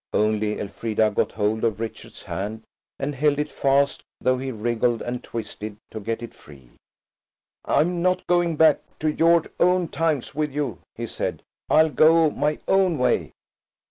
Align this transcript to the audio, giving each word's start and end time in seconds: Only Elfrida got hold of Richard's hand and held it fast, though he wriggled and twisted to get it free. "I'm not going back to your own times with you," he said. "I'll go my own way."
Only 0.13 0.59
Elfrida 0.59 1.11
got 1.11 1.33
hold 1.33 1.63
of 1.63 1.79
Richard's 1.79 2.23
hand 2.23 2.63
and 2.97 3.13
held 3.13 3.37
it 3.37 3.51
fast, 3.51 4.01
though 4.19 4.39
he 4.39 4.51
wriggled 4.51 5.03
and 5.03 5.23
twisted 5.23 5.77
to 5.91 5.99
get 5.99 6.23
it 6.23 6.33
free. 6.33 6.71
"I'm 7.65 8.01
not 8.01 8.25
going 8.25 8.55
back 8.55 8.79
to 9.01 9.11
your 9.13 9.43
own 9.59 9.89
times 9.89 10.33
with 10.33 10.51
you," 10.51 10.79
he 10.95 11.05
said. 11.05 11.43
"I'll 11.69 11.91
go 11.91 12.31
my 12.31 12.57
own 12.67 12.97
way." 12.97 13.33